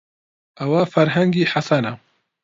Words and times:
ئەوە 0.59 0.81
فەرهەنگی 0.93 1.49
حەسەنە. 1.51 1.93